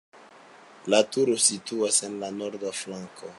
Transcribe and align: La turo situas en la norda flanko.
La 0.93 1.01
turo 1.17 1.35
situas 1.49 2.01
en 2.09 2.17
la 2.25 2.31
norda 2.41 2.73
flanko. 2.81 3.29